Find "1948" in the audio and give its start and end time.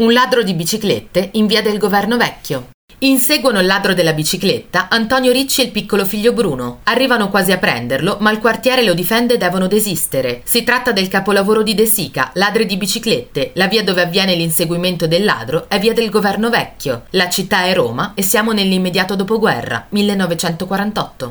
19.90-21.28